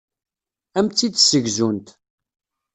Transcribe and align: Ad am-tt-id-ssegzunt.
Ad 0.77 0.77
am-tt-id-ssegzunt. 0.83 1.87